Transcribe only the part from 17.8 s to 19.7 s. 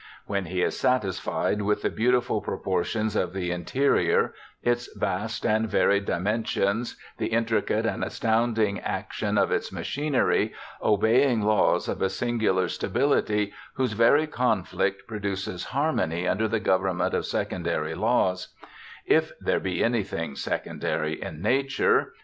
AN ALABAMA STUDENT 17 laws— if there